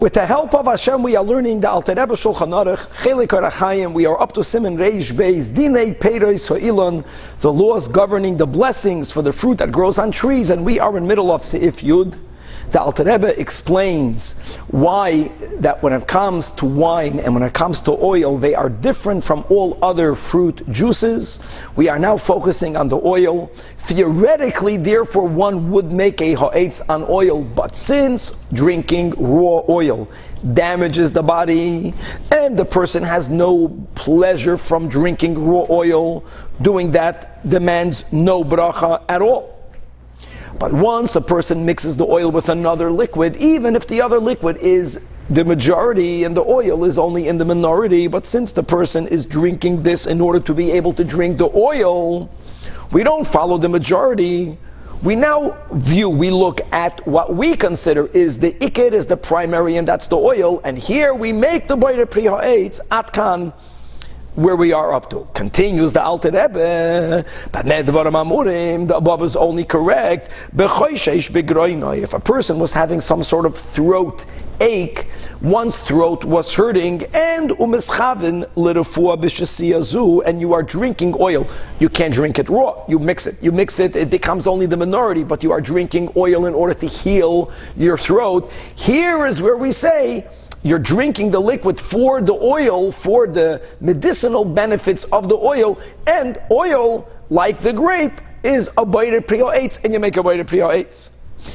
[0.00, 3.92] With the help of Hashem, we are learning the Alter Rebbe Shulchan Aruch, Chelik Arachayim.
[3.92, 7.04] We are up to Simon Reish Beis, Dinei Peiros Ha'ilon,
[7.40, 10.96] the laws governing the blessings for the fruit that grows on trees, and we are
[10.96, 12.18] in middle of Seif Yud.
[12.70, 14.38] The Alter Rebbe explains
[14.68, 18.68] why that when it comes to wine and when it comes to oil, they are
[18.68, 21.40] different from all other fruit juices.
[21.74, 23.50] We are now focusing on the oil.
[23.78, 30.08] Theoretically, therefore, one would make a ha'etz on oil, but since drinking raw oil
[30.54, 31.92] damages the body
[32.30, 36.24] and the person has no pleasure from drinking raw oil,
[36.62, 39.59] doing that demands no bracha at all.
[40.60, 44.58] But once a person mixes the oil with another liquid, even if the other liquid
[44.58, 49.08] is the majority and the oil is only in the minority, but since the person
[49.08, 52.28] is drinking this in order to be able to drink the oil,
[52.92, 54.58] we don't follow the majority.
[55.02, 59.78] We now view, we look at what we consider is the ikir, is the primary,
[59.78, 60.60] and that's the oil.
[60.62, 63.54] And here we make the Bayre Priha Eitz, Atkan,
[64.34, 65.28] where we are up to.
[65.34, 67.66] Continues the Alter Rebbe, but
[68.86, 70.30] the above is only correct.
[70.52, 74.26] If a person was having some sort of throat
[74.60, 75.06] ache,
[75.40, 77.52] one's throat was hurting, and
[80.22, 81.46] and you are drinking oil.
[81.78, 82.84] You can't drink it raw.
[82.86, 83.42] You mix it.
[83.42, 83.96] You mix it.
[83.96, 87.96] It becomes only the minority, but you are drinking oil in order to heal your
[87.96, 88.52] throat.
[88.74, 90.26] Here is where we say
[90.62, 96.38] you're drinking the liquid for the oil, for the medicinal benefits of the oil, and
[96.50, 100.68] oil, like the grape, is a bayre priyo eitz, and you make a bayre priyo
[100.68, 101.10] eitz.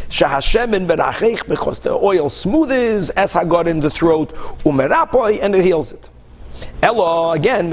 [0.09, 4.33] Shahashemin berachich, because the oil smooths as in the throat,
[4.63, 6.09] umerapoy, and it heals it.
[6.81, 7.69] Ella, again,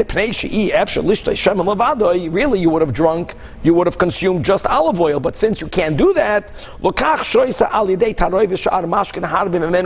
[2.30, 5.68] really you would have drunk, you would have consumed just olive oil, but since you
[5.68, 6.50] can't do that,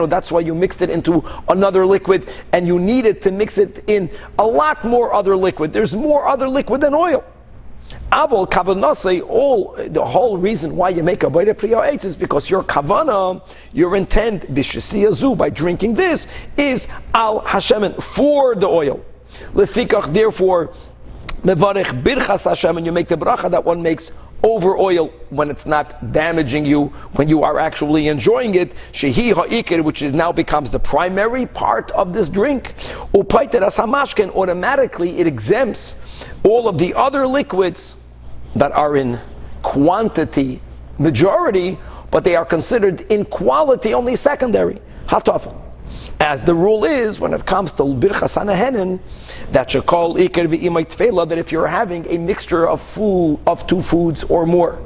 [0.07, 4.09] that's why you mixed it into another liquid and you needed to mix it in
[4.39, 5.73] a lot more other liquid.
[5.73, 7.25] There's more other liquid than oil.
[8.13, 12.63] Avol kavanase, all the whole reason why you make a bayre priya is because your
[12.63, 13.43] kavana,
[13.73, 16.27] your intent b'shesiyazu by drinking this
[16.57, 19.05] is al hashemen for the oil.
[19.55, 20.73] Lefikach, therefore,
[21.43, 24.11] mevarech birchas Hashem, and you make the bracha that one makes
[24.43, 28.75] over oil when it's not damaging you, when you are actually enjoying it.
[28.93, 32.75] Shehi ha'ikir, which is now becomes the primary part of this drink.
[33.15, 37.97] Upaiter as hamashken, automatically it exempts all of the other liquids
[38.55, 39.19] that are in
[39.63, 40.61] quantity
[40.99, 41.79] majority,
[42.11, 44.81] but they are considered in quality only secondary.
[45.07, 45.61] Hatafel.
[46.19, 49.01] As the rule is, when it comes to birchas hanahenin,
[49.53, 53.67] that you call ikir v'imay tfela, that if you're having a mixture of food of
[53.67, 54.77] two foods or more,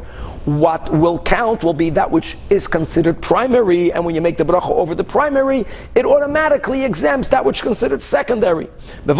[0.44, 4.44] what will count will be that which is considered primary, and when you make the
[4.44, 8.68] bracha over the primary, it automatically exempts that which is considered secondary.
[9.06, 9.16] As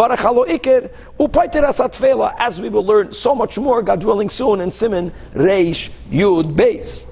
[2.61, 7.10] we will learn so much more, God willing, soon in Simon Reish Yud Beis.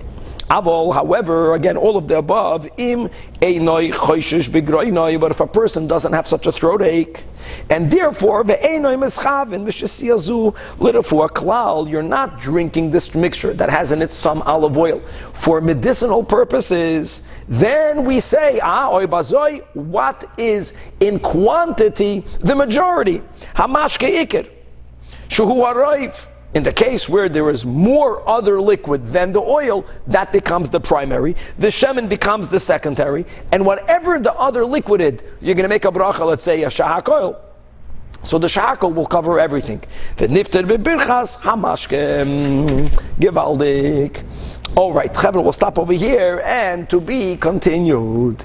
[0.49, 3.09] However, again, all of the above, im
[3.41, 7.25] einoi choishish begroinoi, but if a person doesn't have such a throat ache,
[7.69, 14.01] and therefore, ve'einoi mischavin mishasiyazu litafu klal, you're not drinking this mixture that has in
[14.01, 15.01] it some olive oil
[15.35, 23.23] for medicinal purposes, then we say, ah, oi bazoi, what is in quantity the majority?
[23.55, 24.49] Hamashke ikir.
[25.29, 25.61] Shuhu
[26.55, 30.81] in the case where there is more other liquid than the oil, that becomes the
[30.81, 31.37] primary.
[31.59, 33.27] The shemen becomes the secondary.
[33.53, 37.39] And whatever the other liquid you're going to make a bracha, let's say a shehakol.
[38.25, 39.83] So the shahak will cover everything.
[40.17, 42.89] The nifter bebirchas hamashkem
[43.21, 44.25] givaldik.
[44.75, 48.45] All right, Chevra, we'll stop over here and to be continued.